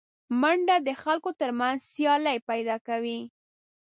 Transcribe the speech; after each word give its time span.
منډه 0.41 0.75
د 0.87 0.89
خلکو 1.03 1.29
تر 1.41 1.49
منځ 1.59 1.79
سیالي 1.93 2.37
پیدا 2.49 2.75
کوي 2.87 3.19